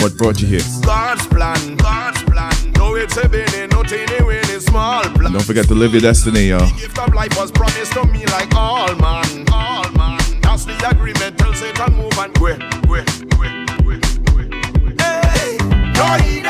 [0.00, 0.62] what brought you here.
[0.82, 2.54] God's plan, God's plan.
[2.78, 5.32] No, it's a beginning, no teeny weeny small plan.
[5.32, 6.60] Don't forget to live your destiny, yo.
[6.78, 10.18] Gift of life was promised to me like all man, all man.
[10.40, 11.36] That's the agreement.
[11.36, 12.56] Tell Satan move and go,
[12.86, 13.04] go.
[16.08, 16.47] Hey,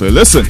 [0.00, 0.47] Listen,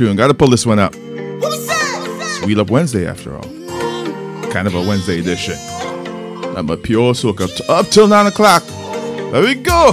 [0.00, 0.16] tune.
[0.16, 0.94] Gotta pull this one up.
[2.40, 3.42] Sweet love Wednesday, after all.
[4.50, 5.56] Kind of a Wednesday edition.
[6.56, 8.62] I'm a pure soak up, t- up till 9 o'clock.
[9.30, 9.92] There we go.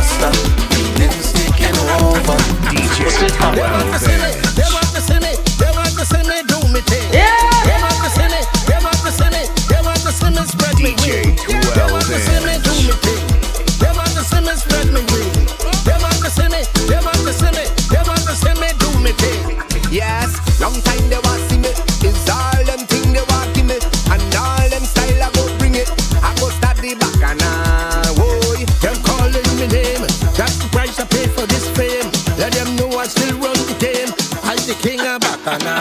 [0.00, 0.32] master,
[0.72, 2.38] feelings taking over.
[3.04, 4.32] Push it back on me.
[4.56, 7.10] They want to see me, they want to see me do me thing.
[7.12, 10.42] They want to see me, they want to see me, they want to see me
[10.48, 11.36] spread me wing.
[11.76, 13.24] They want to see me do me thing.
[13.80, 15.59] They want to see me spread me wing.
[35.42, 35.79] King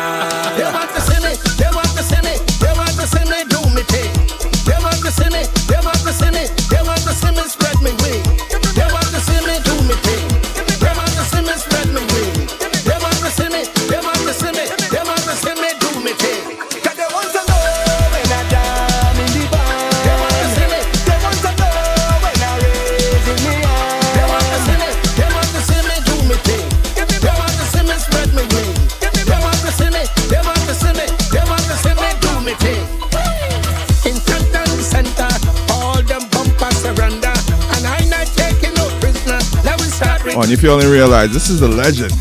[40.50, 42.12] and if you only realize, this is the legend.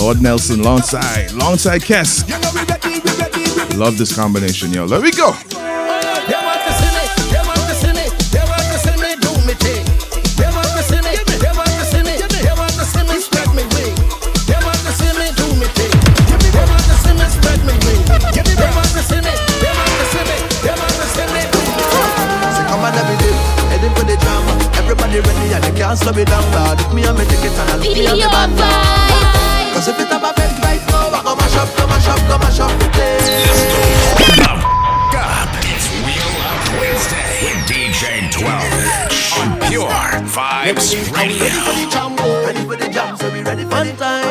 [0.00, 2.28] Lord Nelson, alongside, alongside Kess.
[3.78, 4.84] Love this combination, yo.
[4.84, 5.32] Let me go.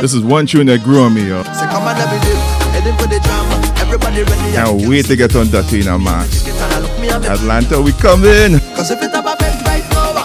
[0.08, 1.44] This is one tune that grew on me, yo.
[1.44, 2.40] So come on every day,
[2.72, 3.60] heading for the drama.
[3.76, 6.24] Everybody ready Can't wait to get on Datina, man.
[6.32, 8.56] ticket and I look me and me Atlanta, we coming.
[8.72, 10.24] Cause if it have a bed right now, I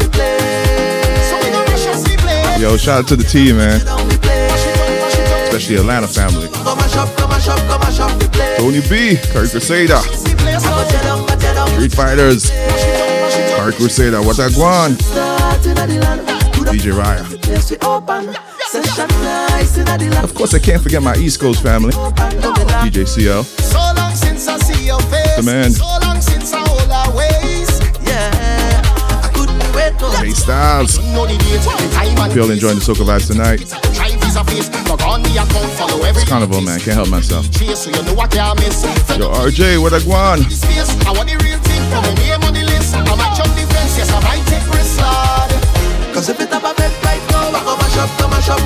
[0.00, 0.40] the place.
[1.28, 2.64] So we up the place.
[2.64, 3.84] Yo, shout out to the team, man.
[5.44, 6.48] Especially Atlanta family.
[6.64, 8.56] Go mash up, go mash up, go mash up the place.
[8.56, 11.68] Tony B, Kirk Crusader, The place, I go tear down, I tear down.
[11.76, 12.48] Street Fighters,
[13.60, 14.96] Kirk Crusader, what a guan.
[14.96, 16.24] Start in the land,
[16.72, 17.44] DJ Raya.
[18.96, 21.92] Of course, I can't forget my East Coast family.
[21.92, 25.36] DJ CL, So long since I see your face.
[25.36, 25.72] The man.
[25.72, 27.70] So long since I hold our ways.
[28.06, 28.30] Yeah,
[29.24, 30.98] I couldn't wait to Jay Styles.
[32.34, 33.62] Y'all enjoying the Soca vibes tonight.
[33.62, 33.72] It's
[36.28, 36.78] carnival, man.
[36.78, 37.46] Can't help myself.
[39.18, 40.38] Yo, RJ, what a guan.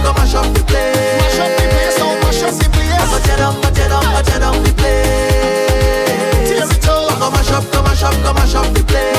[0.03, 0.97] Go mash up, go mash up the place.
[1.21, 2.93] Mash up the place, oh, mash up the place.
[2.93, 6.49] I go tear down, tear down, tear down the place.
[6.49, 7.19] Tear it up.
[7.19, 9.18] Go mash up, go mash up, go mash up the place.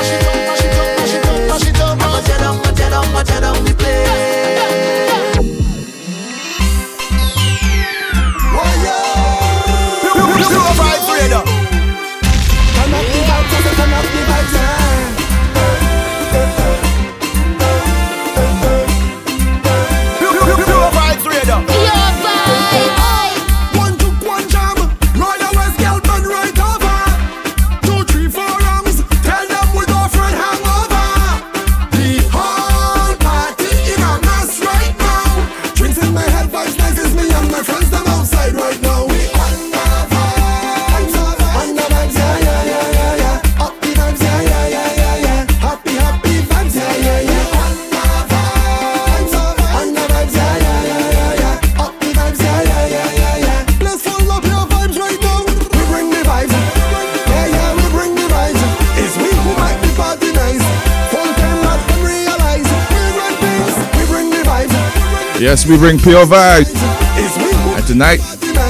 [65.49, 66.69] Yes, we bring pure vibes.
[67.17, 68.19] It's we who And tonight,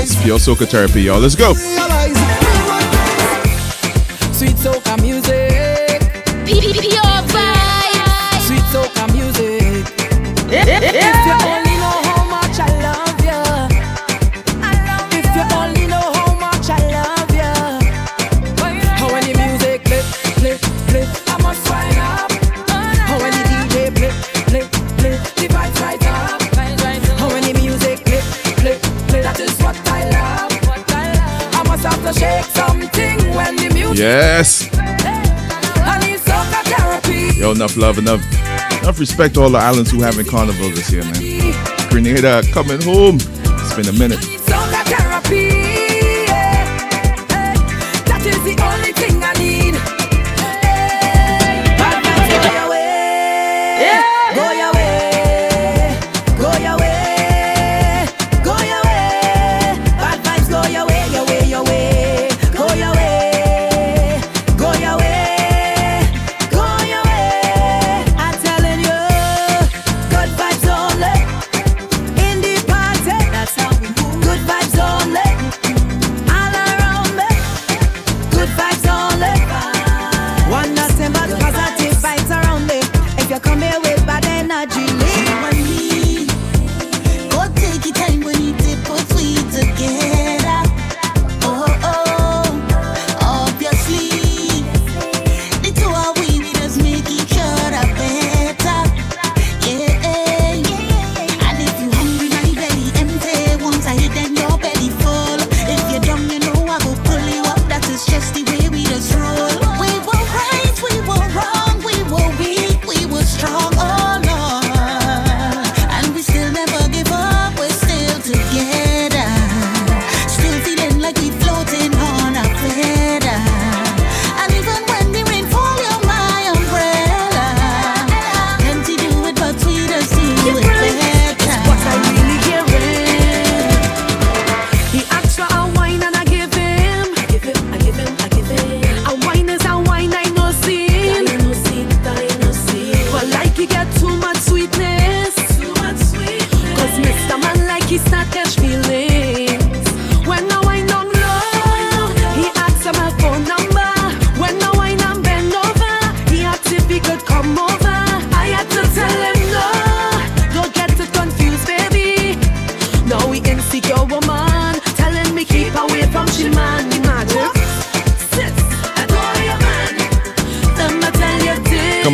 [0.01, 1.19] it's pure soca therapy, y'all.
[1.19, 1.53] Let's go.
[37.59, 38.23] enough love, enough,
[38.81, 41.89] enough respect to all the islands who having carnival this year, man.
[41.89, 43.17] Grenada coming home.
[43.17, 44.38] It's been a minute.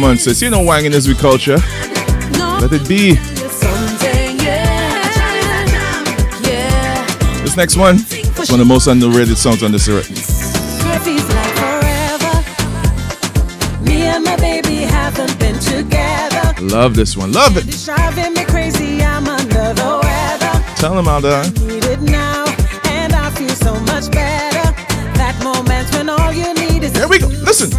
[0.06, 1.58] So says, you know, wanging is with culture.
[1.58, 3.16] Let it be.
[7.42, 10.16] This next one is one of the most underrated songs on this record.
[16.72, 17.32] Love this one.
[17.32, 17.66] Love it.
[20.78, 21.52] Tell him, Alda.
[26.94, 27.28] There we go.
[27.28, 27.72] Listen.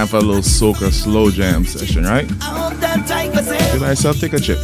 [0.00, 2.26] time for a little soca slow jam session, right?
[3.72, 4.58] Feel yourself, take a chip.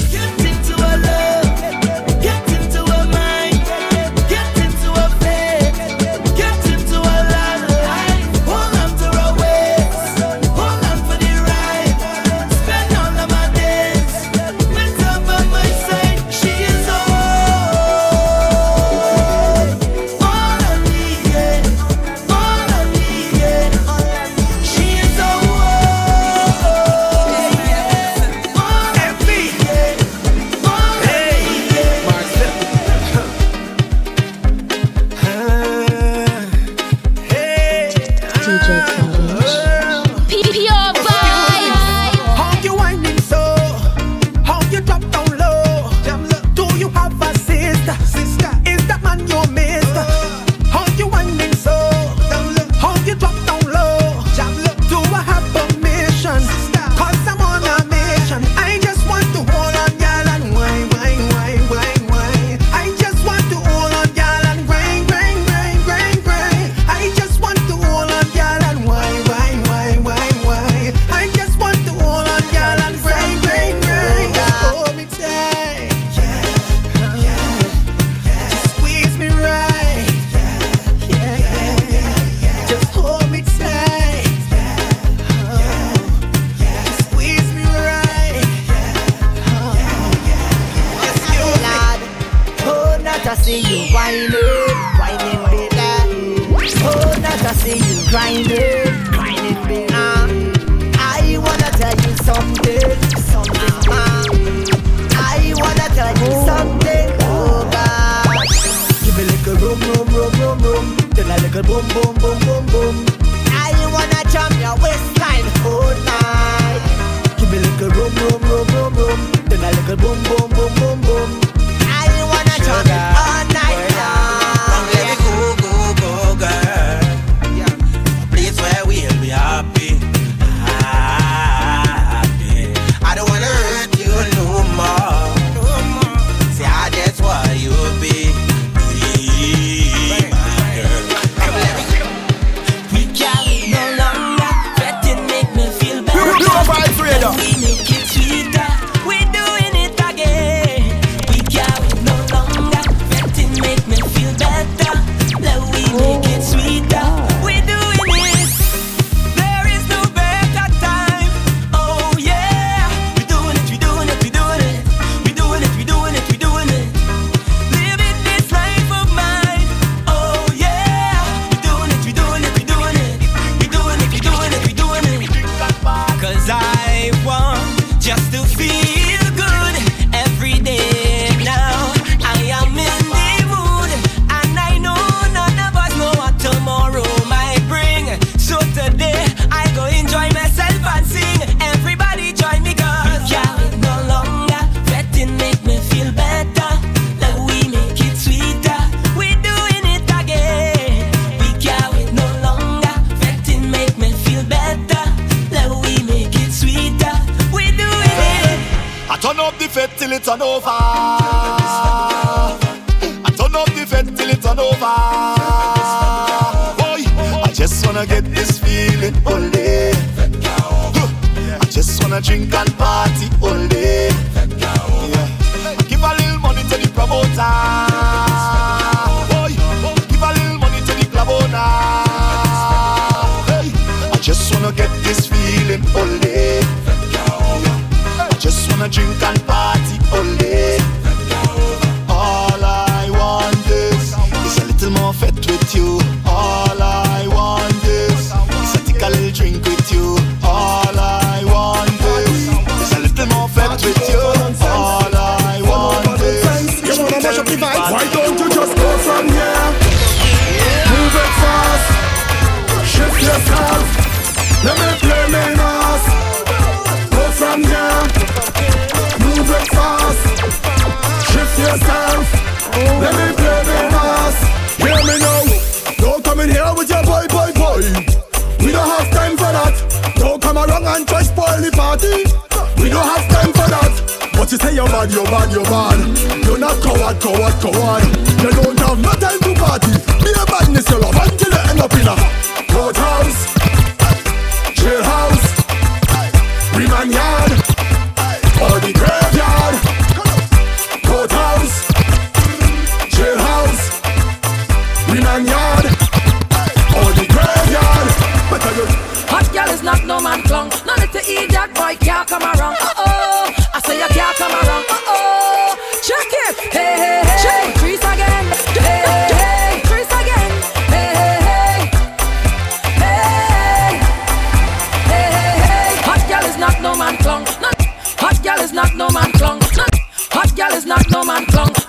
[330.96, 331.85] knock no man tongue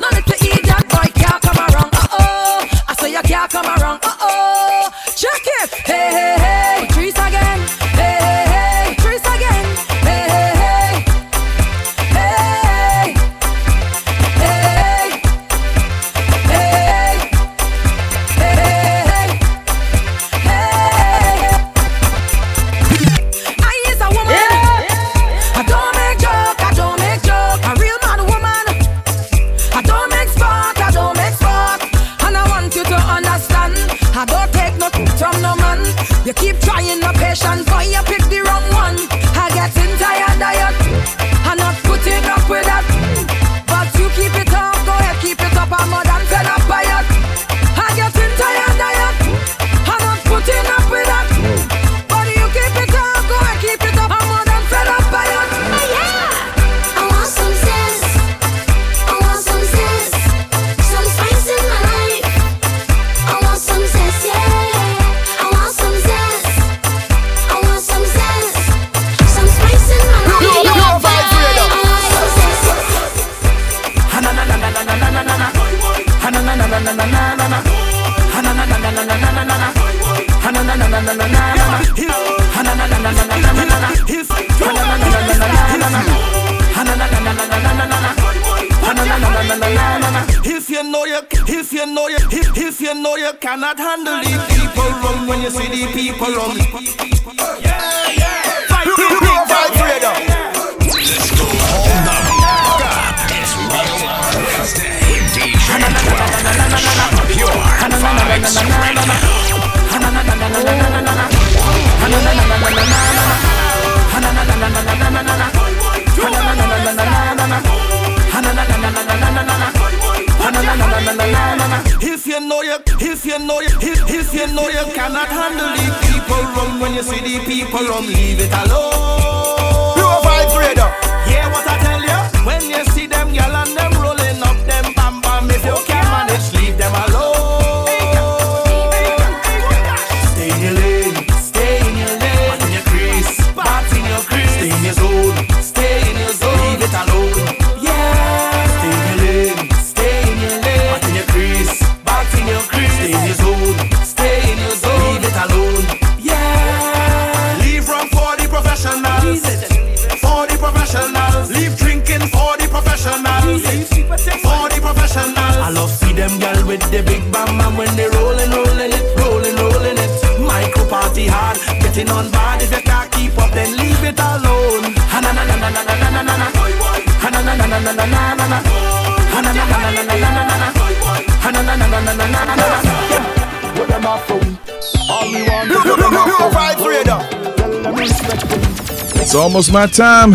[189.57, 190.33] almost my time.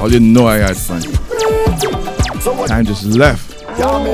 [0.00, 1.02] All you know I had fun.
[2.66, 3.62] Time just left.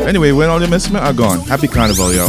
[0.08, 2.28] Anyway, when all the messmen are gone, happy carnival, y'all.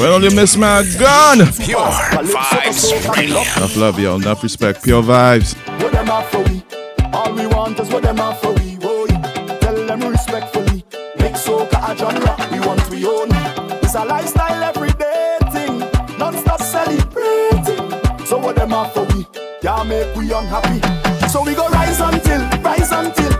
[0.00, 1.38] Well, you miss my gun.
[1.38, 1.78] Pure
[2.26, 3.56] vibes.
[3.56, 4.16] Enough love, y'all.
[4.16, 4.82] Enough respect.
[4.82, 5.54] Pure vibes.
[5.80, 6.44] What for?
[7.16, 8.49] All we want is what for.
[14.00, 15.78] a lifestyle everyday thing.
[16.18, 18.26] Non-stop celebrating.
[18.26, 19.26] So what them are we?
[19.60, 20.80] Can't make we unhappy.
[21.28, 23.39] So we go rise until, rise until.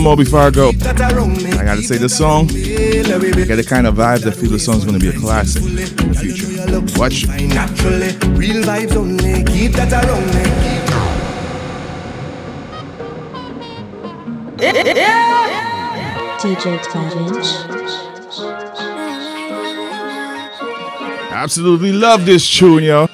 [0.00, 0.68] one more before I go.
[0.68, 4.84] I gotta say, this song, I get the kind of vibe that feel this song's
[4.84, 5.84] gonna be a classic in the
[6.18, 6.98] future.
[6.98, 7.28] Watch it.
[8.38, 9.44] Real vibes only.
[9.44, 10.40] Keep that around me.
[16.40, 16.80] DJ
[21.30, 23.09] Absolutely love this tune, yo.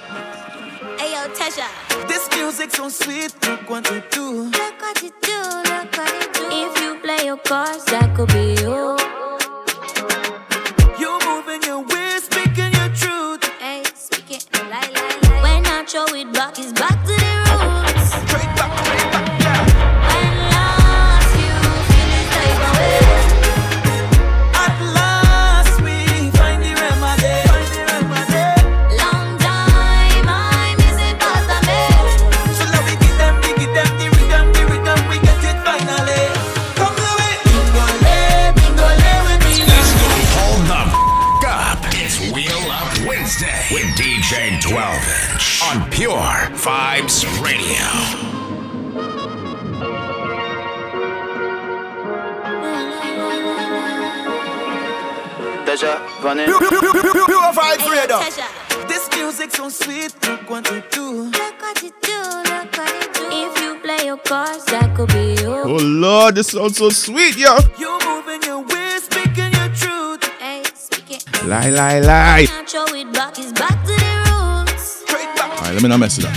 [66.77, 67.57] so sweet, yo.
[67.79, 70.23] You're moving your way, speaking your truth.
[70.39, 71.21] Hey, speaking.
[71.49, 72.45] Lie, lie, lie.
[72.45, 72.67] Back,
[73.15, 75.05] back to the roots.
[75.07, 75.51] Back.
[75.53, 76.35] All right, let me not mess it up.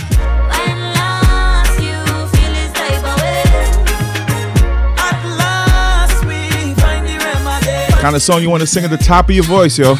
[8.00, 9.96] Kind of song you want to sing at the top of your voice, yo.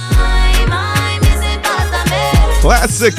[2.62, 3.12] Classic.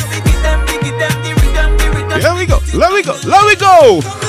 [2.18, 4.21] Let me go, let me go, let me go.